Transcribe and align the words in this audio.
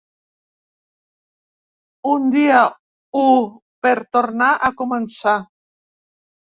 Un 2.13 2.25
dia 2.37 2.65
u 3.27 3.29
per 3.85 3.95
tornar 4.19 4.51
a 4.71 4.75
començar. 4.85 5.41